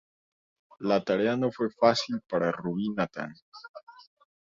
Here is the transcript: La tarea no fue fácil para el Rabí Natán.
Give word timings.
La 0.79 1.03
tarea 1.03 1.37
no 1.37 1.51
fue 1.51 1.69
fácil 1.69 2.21
para 2.27 2.47
el 2.47 2.53
Rabí 2.53 2.89
Natán. 2.89 3.31